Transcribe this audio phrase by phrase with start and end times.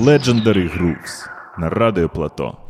[0.00, 1.28] Legendary Grooves
[1.58, 2.69] на радіо Плато.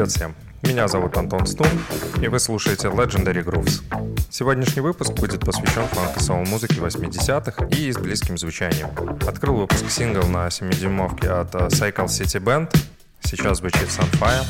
[0.00, 0.34] Привет всем!
[0.62, 1.68] Меня зовут Антон Стун,
[2.22, 3.82] и вы слушаете Legendary Grooves.
[4.30, 8.88] Сегодняшний выпуск будет посвящен фанкосовой музыке 80-х и с близким звучанием.
[9.28, 12.74] Открыл выпуск сингл на 7-дюймовке от э, Cycle City Band,
[13.20, 14.42] сейчас звучит Sunfire,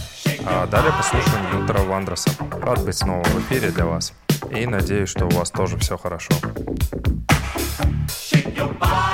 [0.46, 2.30] а далее послушаем Лютера Вандроса.
[2.62, 4.12] Рад быть снова в эфире для вас,
[4.52, 6.30] и надеюсь, что у вас тоже все хорошо.
[8.06, 9.09] Shake your body.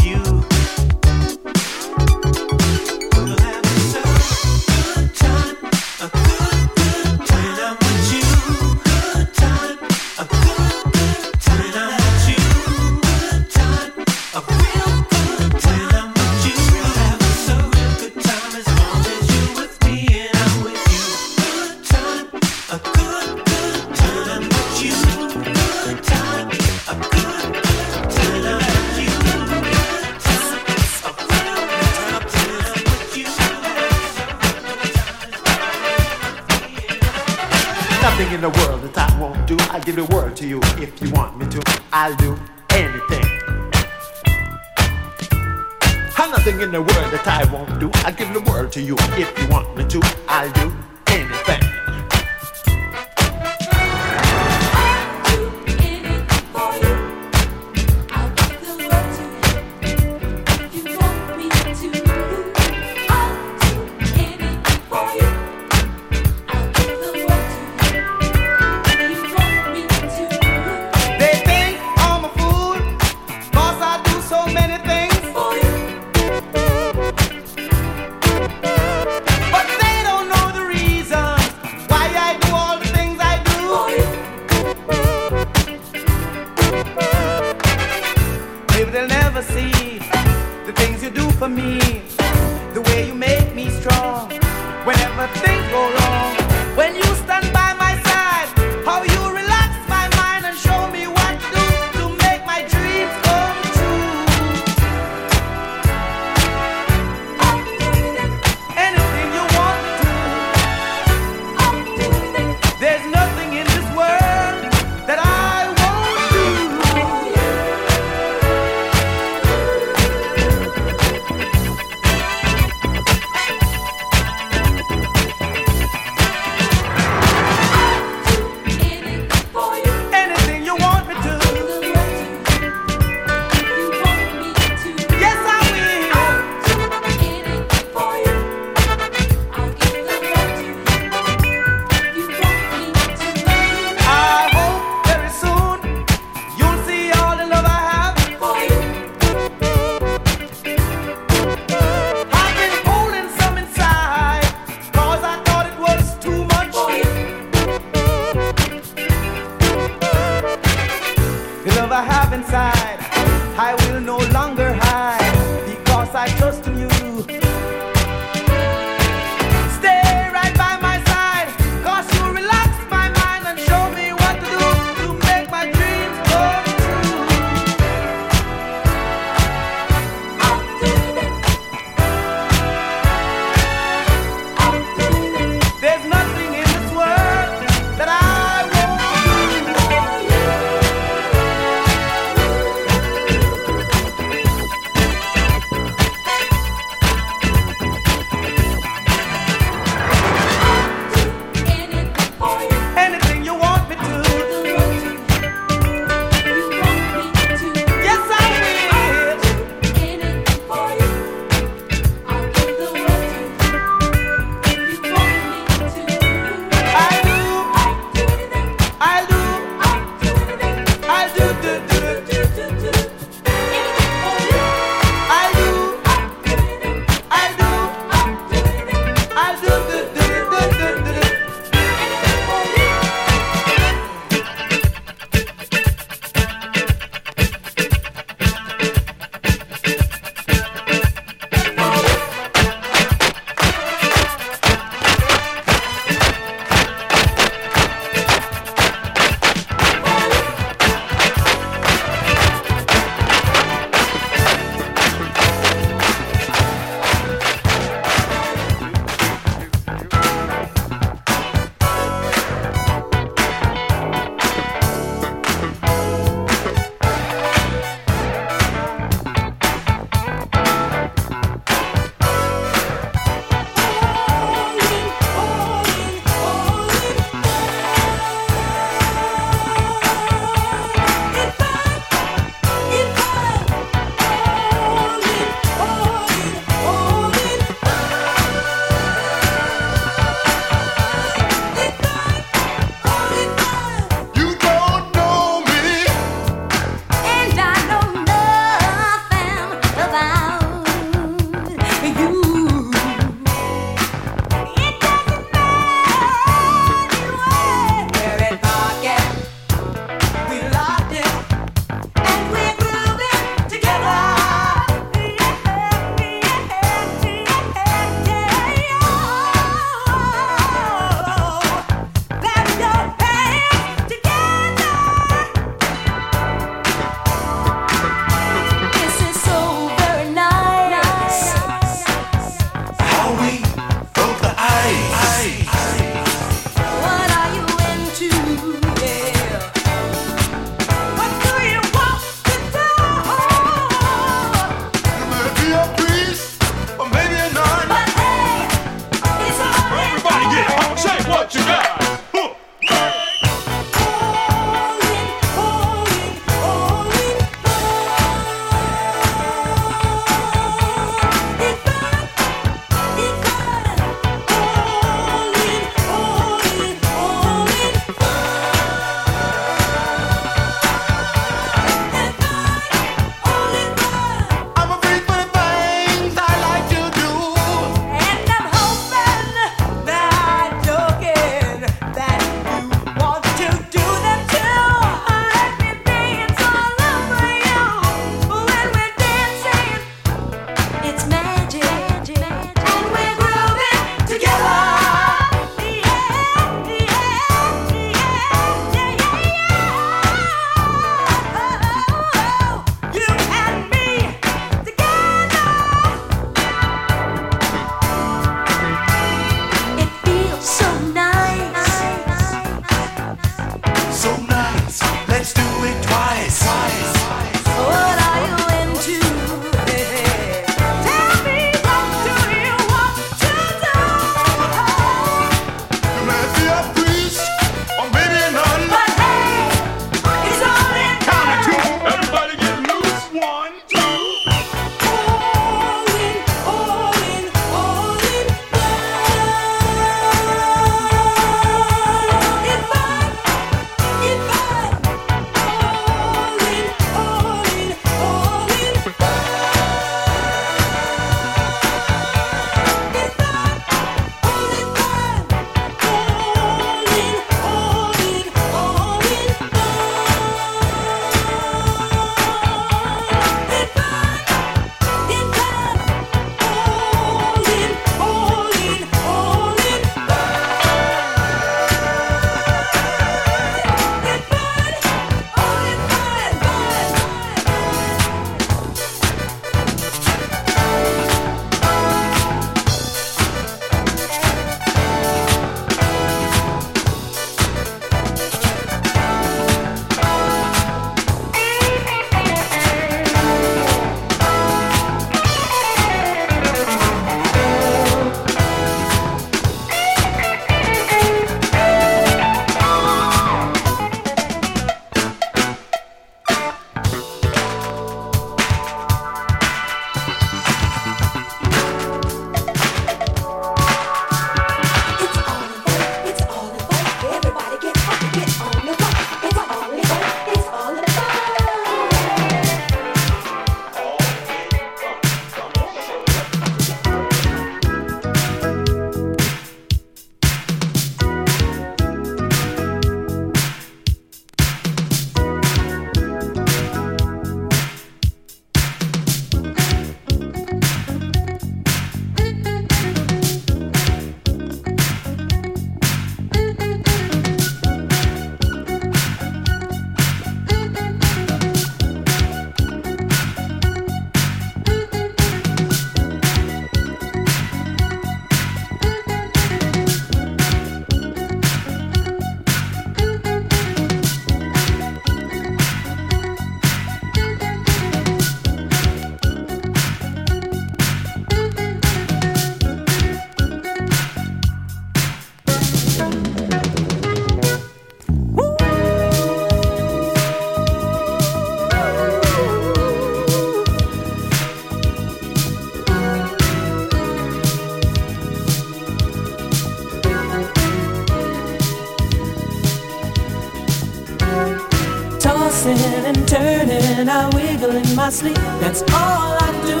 [598.30, 600.00] sleep, that's all I do.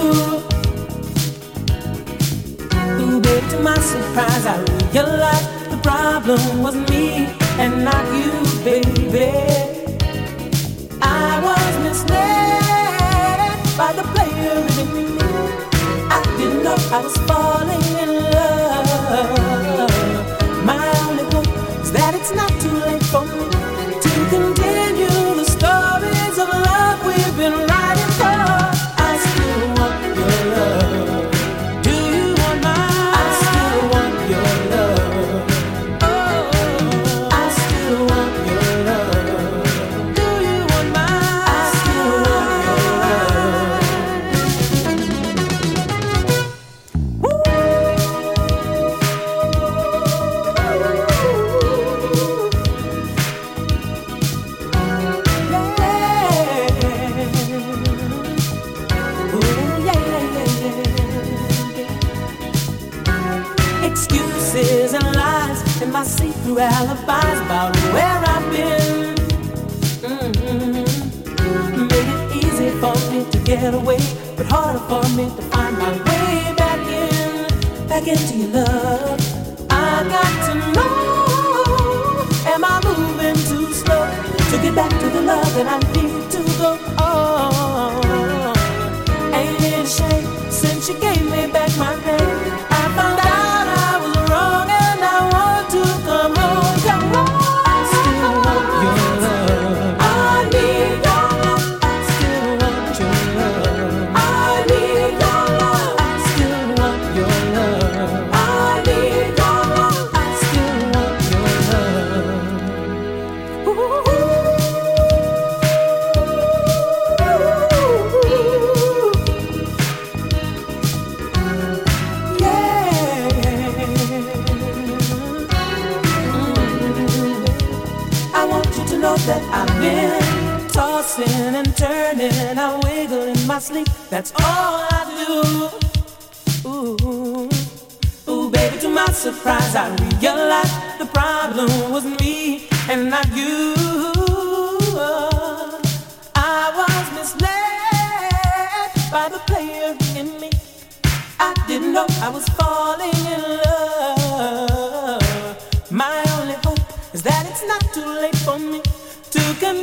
[3.02, 4.56] Ooh, babe, to my surprise, I
[4.92, 7.26] realized the problem was me
[7.58, 8.32] and not you,
[8.64, 9.30] baby.
[11.02, 15.18] I was misled by the player in me.
[16.08, 17.23] I didn't know I was.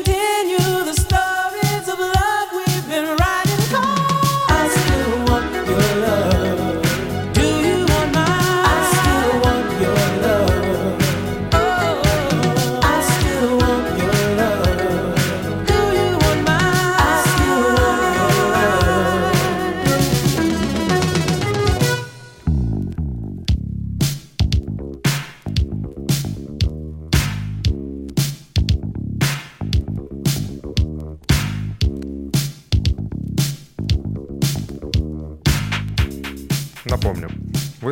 [0.07, 0.30] and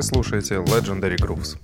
[0.10, 1.56] слушаете Legendary Grooves.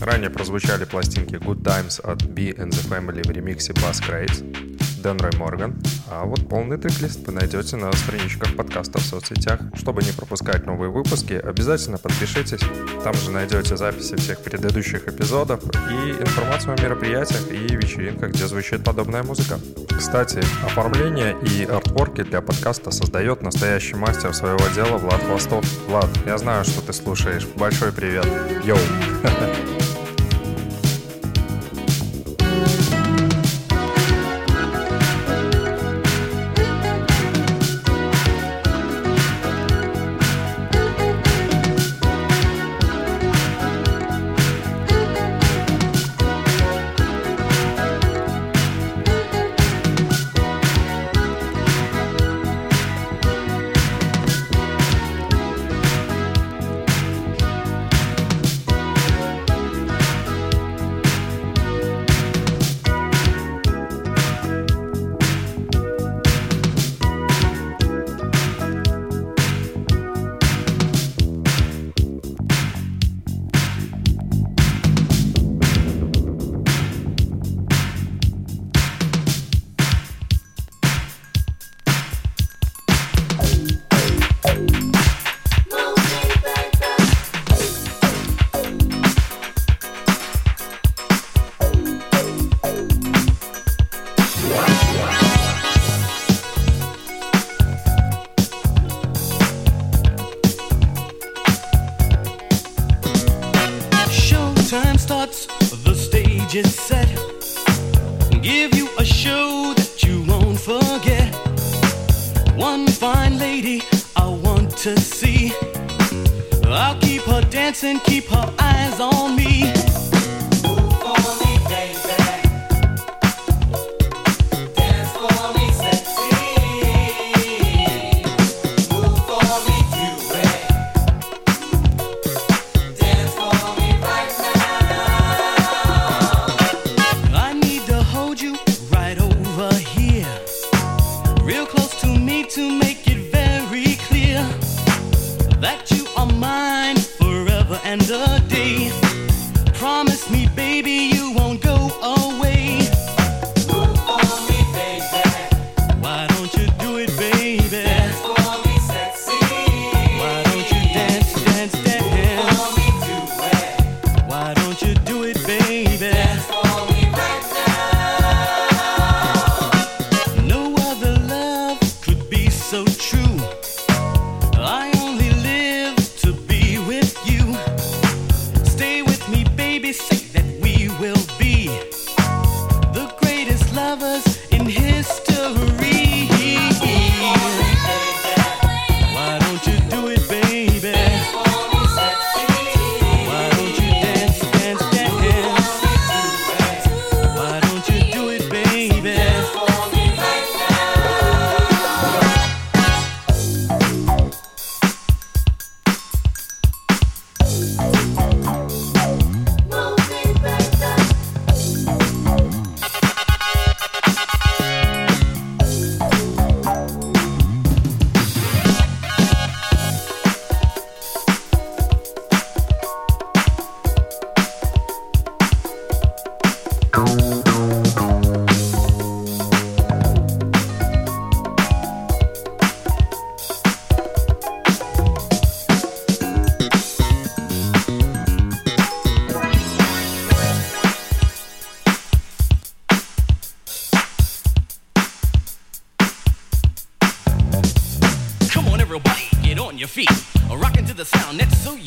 [0.00, 4.67] Ранее прозвучали пластинки Good Times от B and the Family в ремиксе Bass Craze,
[5.02, 5.76] Дэн Рой Морган.
[6.10, 9.60] А вот полный трек-лист вы найдете на страничках подкаста в соцсетях.
[9.74, 12.60] Чтобы не пропускать новые выпуски, обязательно подпишитесь.
[13.04, 18.84] Там же найдете записи всех предыдущих эпизодов и информацию о мероприятиях и вечеринках, где звучит
[18.84, 19.58] подобная музыка.
[19.96, 25.64] Кстати, оформление и артворки для подкаста создает настоящий мастер своего дела Влад Хвостов.
[25.88, 27.46] Влад, я знаю, что ты слушаешь.
[27.56, 28.26] Большой привет.
[28.64, 28.78] Йоу.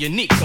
[0.01, 0.40] unique,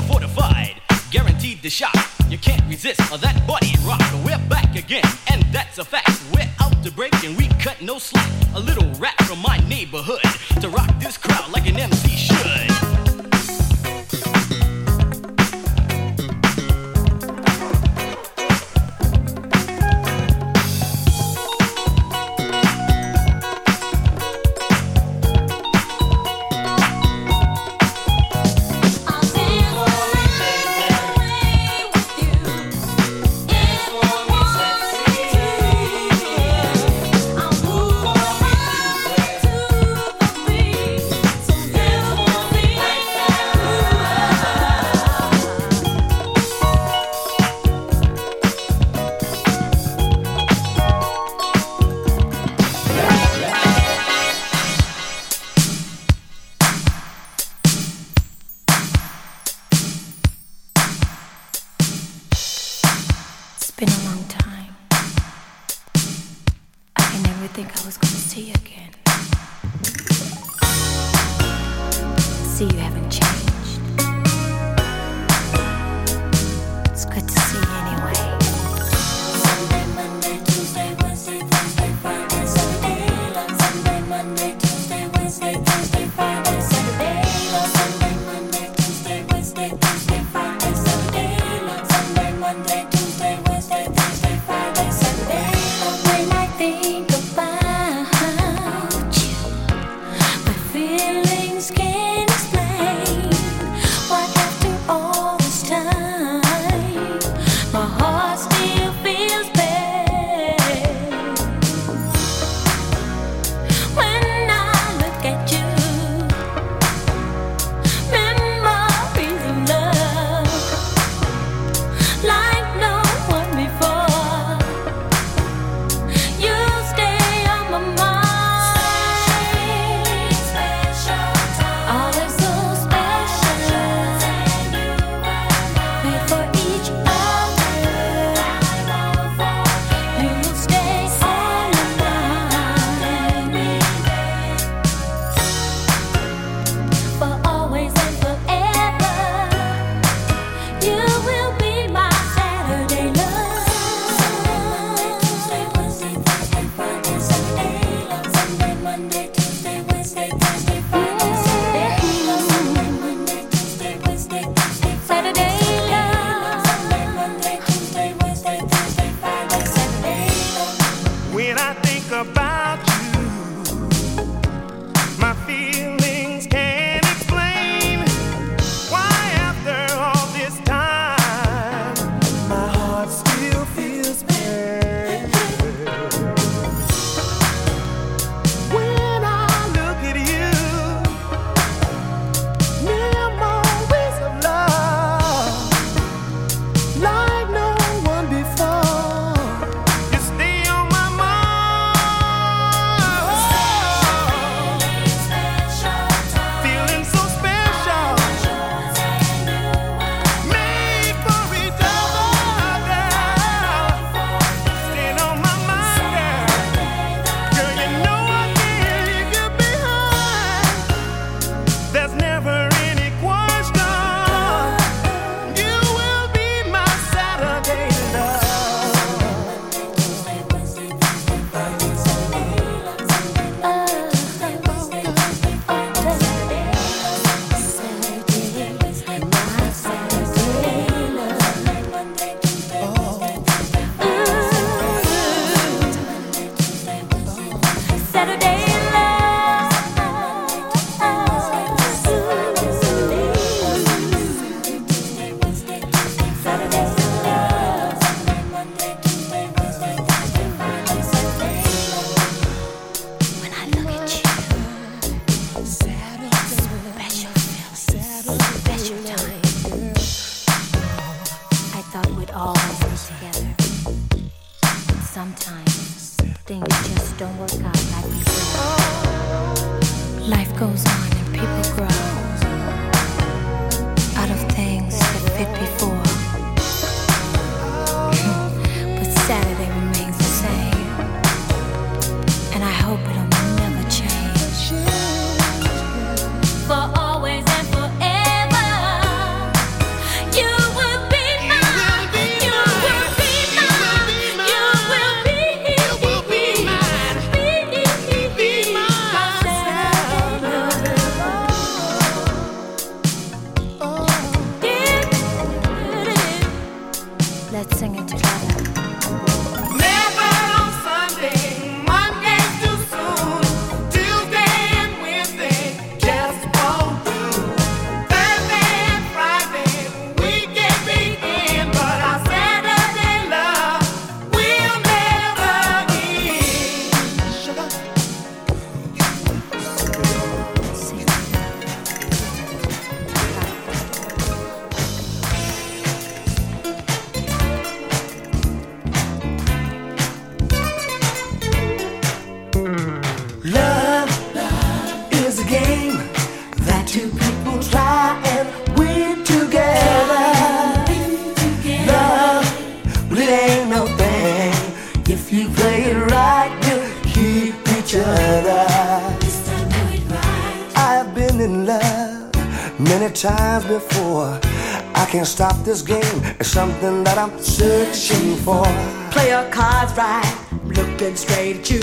[375.37, 376.22] stop this game.
[376.41, 378.64] It's something that I'm searching for.
[379.11, 381.82] Play your cards right, I'm looking straight at you.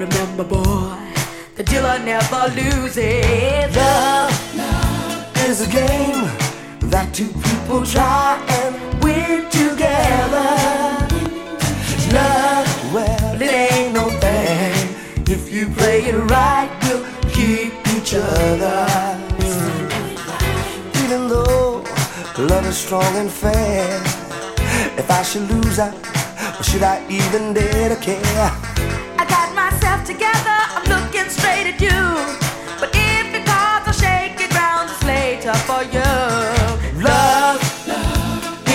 [0.00, 0.96] Remember, boy,
[1.56, 3.76] the dealer never loses.
[3.76, 4.32] Love
[5.50, 6.24] is a game
[6.88, 8.72] that two people try and
[9.04, 10.48] win together.
[12.16, 14.74] Love, well, it ain't no thing.
[15.28, 19.17] If you play it right, we'll keep each other.
[22.38, 24.00] Love is strong and fair,
[24.96, 25.94] if I should lose out,
[26.58, 28.50] or should I even dare to care?
[29.18, 32.00] I got myself together, I'm looking straight at you.
[32.78, 37.02] But if your cards are shaky, ground is later for you.
[37.02, 37.58] Love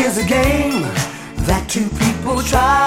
[0.04, 0.84] is a game
[1.48, 2.83] that two people try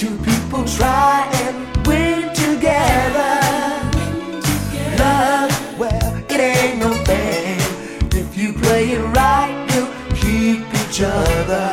[0.00, 3.36] two people try and win together.
[4.98, 7.60] Love, well, it ain't no thing.
[8.18, 9.82] If you play it right, you
[10.16, 11.68] keep each other.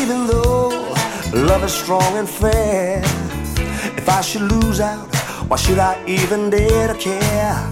[0.00, 0.70] Even though
[1.34, 3.02] love is strong and fair,
[4.00, 5.14] if I should lose out,
[5.48, 7.70] why should I even dare to care?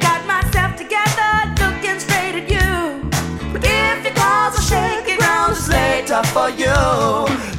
[0.00, 3.10] Got myself together, looking straight at you.
[3.52, 7.53] But if your cards are shaky, ground is later for you.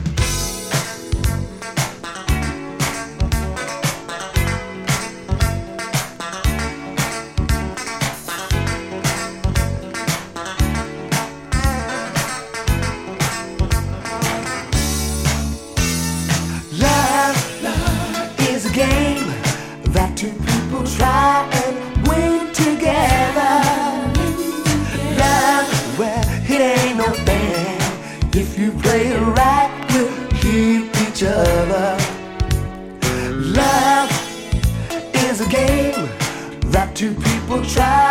[20.98, 23.56] Try and win together.
[25.22, 27.78] Love, well, it ain't no thing.
[28.42, 30.04] If you play it right, you
[30.42, 31.98] keep each other.
[33.62, 34.12] Love
[35.28, 36.10] is a game
[36.72, 38.05] that two people try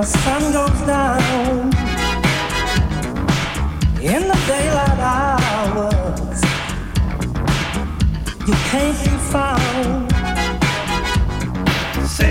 [0.00, 1.20] the sun goes down
[4.00, 6.40] in the daylight hours,
[8.48, 10.10] you can't be found.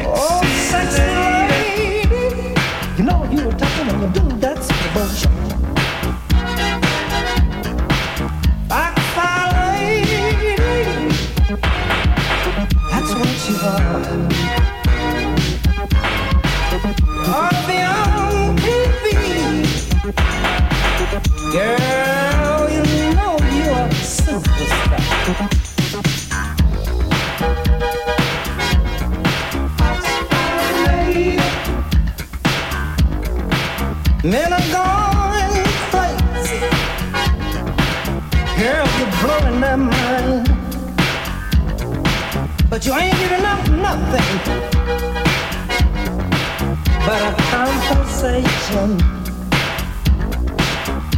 [0.03, 0.41] oh,
[0.71, 1.03] sexy
[1.53, 2.55] lady,
[2.97, 5.33] you know you were talking when you do that devotion.
[8.67, 10.55] Backfire lady.
[12.89, 14.38] That's what you are.
[21.51, 22.08] Girl,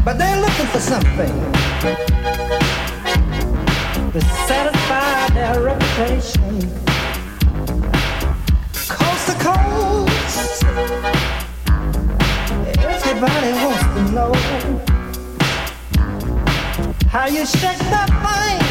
[0.03, 1.51] but they're looking for something
[4.11, 6.59] to satisfy their reputation.
[8.89, 10.63] Coast to coast,
[12.79, 14.33] everybody wants to know
[17.07, 18.61] how you shake that thing.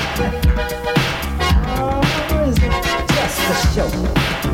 [1.79, 2.01] Oh,
[2.49, 2.73] is it
[3.15, 4.50] just a show?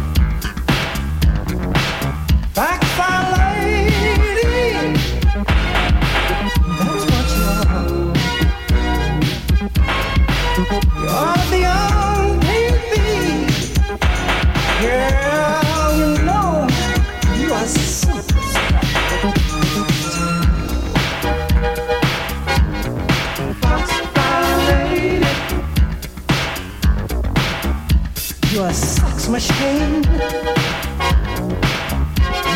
[29.29, 30.03] machine.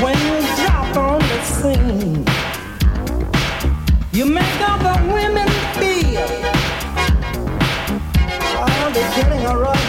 [0.03, 2.25] When you drop on the scene,
[4.12, 5.49] you make other women
[5.79, 6.21] feel
[8.57, 9.80] all oh, they're getting around.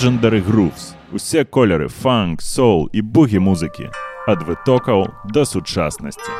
[0.00, 3.90] Legendary Grooves усе кольори фанк, соул і бугі музики
[4.28, 6.30] від витокал до сучасності.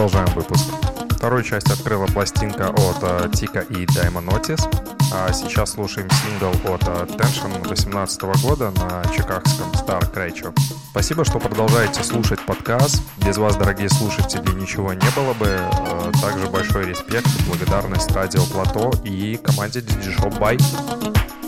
[0.00, 0.64] Продолжаем выпуск.
[1.10, 4.62] Вторую часть открыла пластинка от э, Тика и Даймон Otis.
[5.12, 10.58] А сейчас слушаем сингл от э, Tension 2018 года на чикагском Star Creature.
[10.92, 13.02] Спасибо, что продолжаете слушать подкаст.
[13.26, 15.48] Без вас, дорогие слушатели, ничего не было бы.
[15.48, 21.39] Э, Также большой респект и благодарность Радио Плато и команде DJ Shop Bye.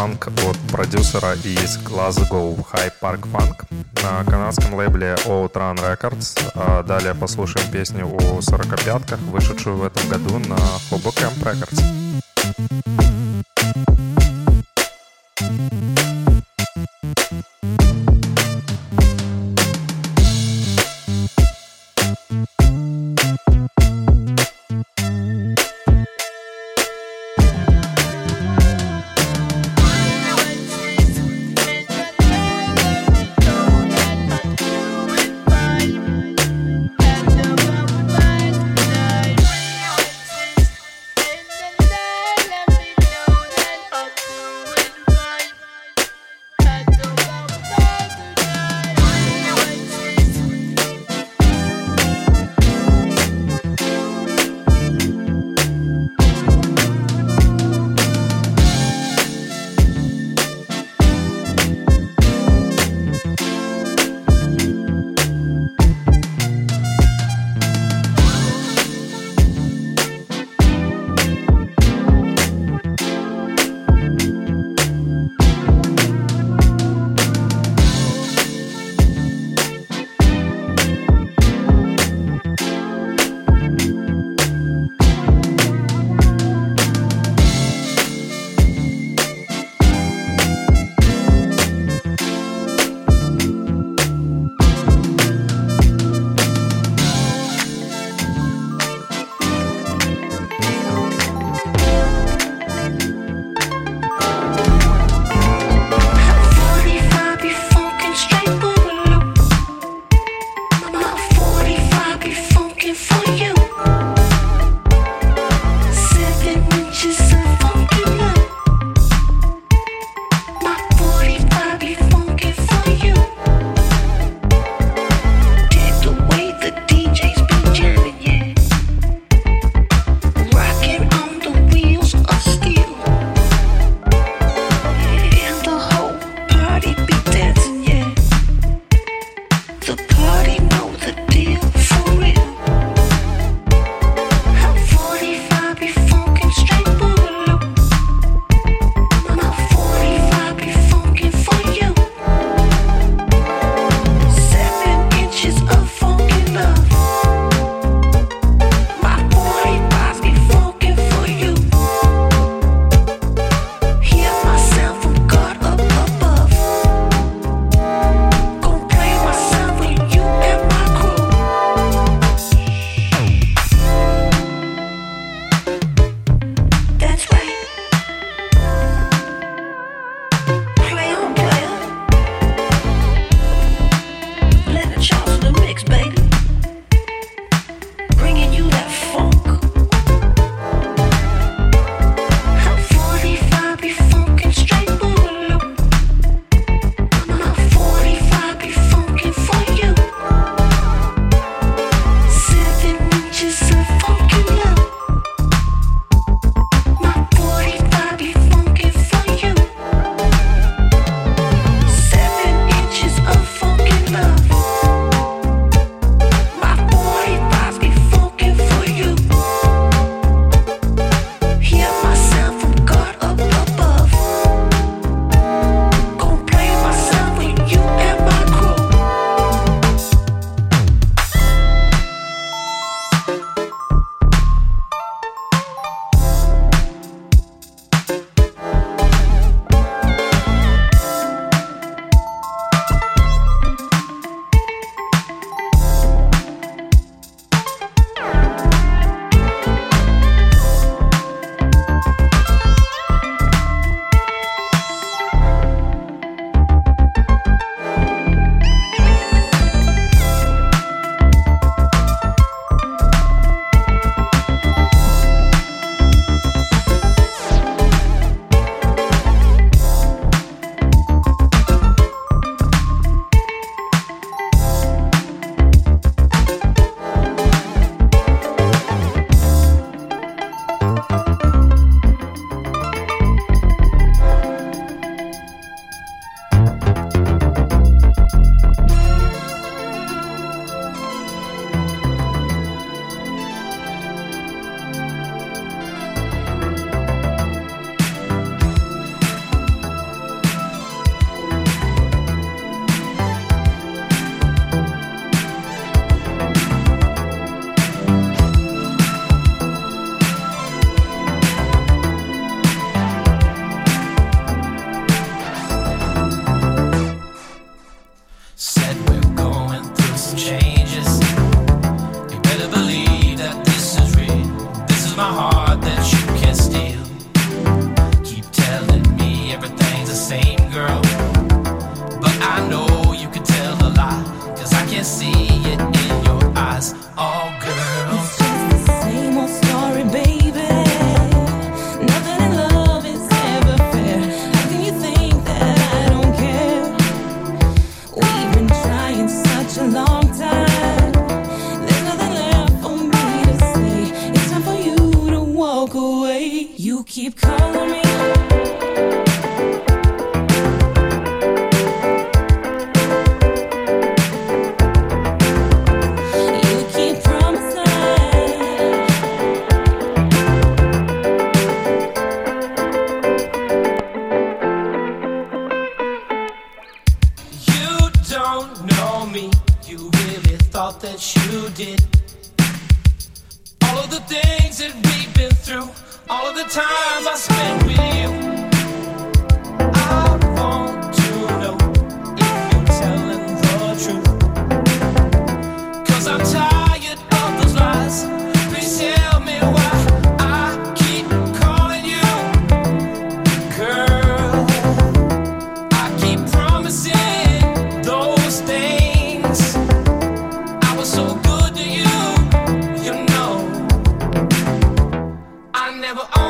[0.00, 3.66] Funk от продюсера из Glasgow High Park Funk
[4.02, 6.40] на канадском лейбле Outrun Records.
[6.54, 10.56] А далее послушаем песню о 45-ках, вышедшую в этом году на
[10.90, 13.09] Hobo Camp Records.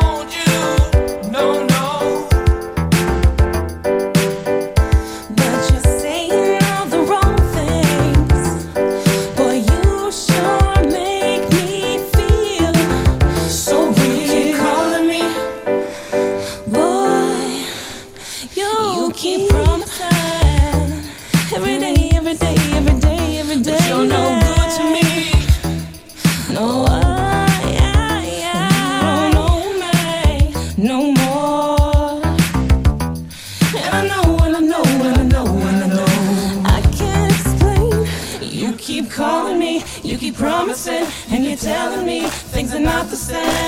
[0.02, 1.30] want you.
[1.30, 1.89] No, no.
[43.00, 43.59] not the same.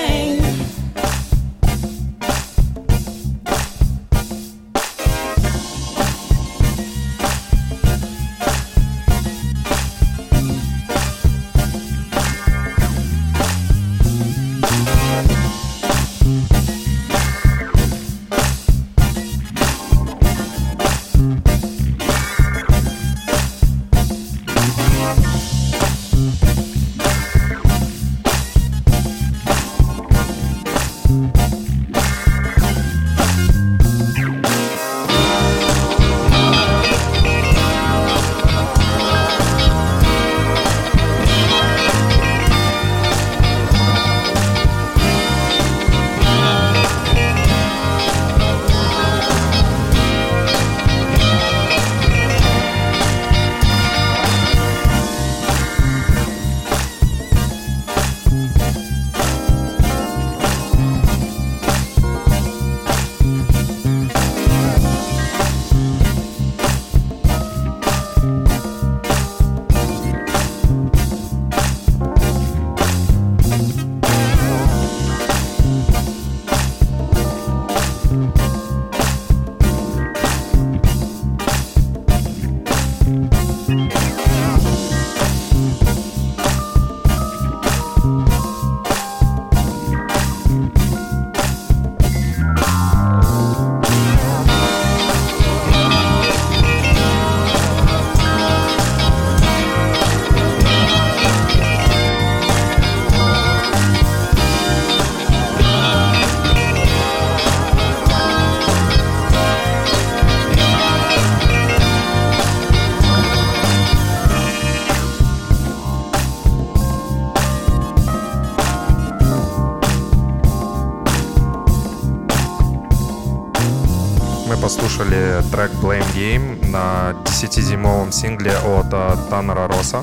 [126.22, 130.02] Game на 10-дюймовом сингле от э, Таннера Росса.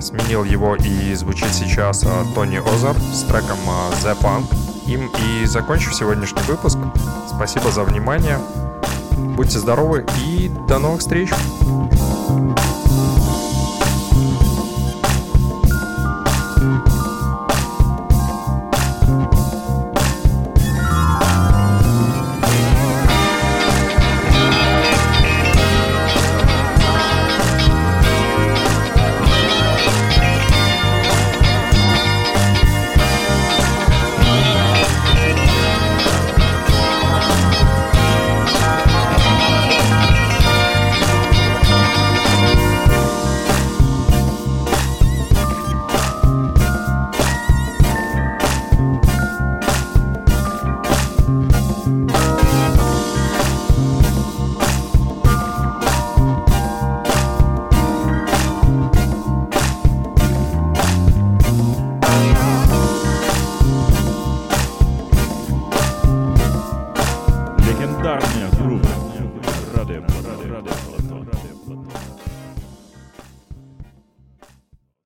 [0.00, 4.46] Сменил его и звучит сейчас э, Тони Озер с треком э, The Punk.
[4.86, 6.78] Им и закончу сегодняшний выпуск.
[7.28, 8.38] Спасибо за внимание.
[9.36, 11.28] Будьте здоровы и до новых встреч!